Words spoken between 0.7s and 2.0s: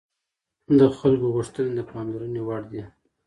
د خلکو غوښتنې د